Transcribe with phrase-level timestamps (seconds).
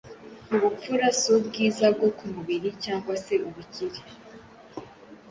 [0.55, 3.99] Ubupfura: s'ubwiza bwo ku mubili cyangwa se ubukire